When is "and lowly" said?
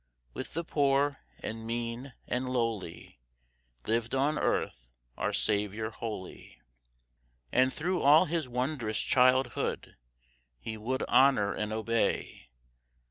2.25-3.19